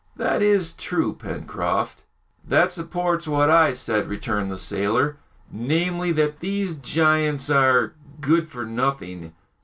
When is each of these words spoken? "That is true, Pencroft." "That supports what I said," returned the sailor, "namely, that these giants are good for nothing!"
"That 0.15 0.41
is 0.41 0.73
true, 0.73 1.13
Pencroft." 1.13 2.05
"That 2.43 2.73
supports 2.73 3.27
what 3.27 3.51
I 3.51 3.71
said," 3.71 4.07
returned 4.09 4.49
the 4.49 4.57
sailor, 4.57 5.17
"namely, 5.51 6.11
that 6.13 6.39
these 6.39 6.75
giants 6.75 7.51
are 7.51 7.93
good 8.19 8.47
for 8.47 8.65
nothing!" 8.65 9.35